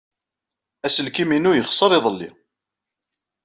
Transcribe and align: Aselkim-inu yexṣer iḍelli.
Aselkim-inu 0.85 1.51
yexṣer 1.55 1.91
iḍelli. 1.97 2.29